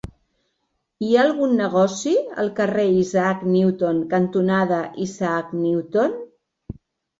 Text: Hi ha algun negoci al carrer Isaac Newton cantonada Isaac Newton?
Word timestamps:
Hi 1.07 1.11
ha 1.15 1.19
algun 1.25 1.53
negoci 1.59 2.13
al 2.45 2.49
carrer 2.61 2.87
Isaac 3.03 3.45
Newton 3.51 4.01
cantonada 4.15 4.83
Isaac 5.09 5.55
Newton? 5.63 6.21